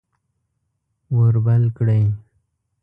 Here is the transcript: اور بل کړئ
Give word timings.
اور 1.15 1.33
بل 1.45 1.63
کړئ 1.77 2.03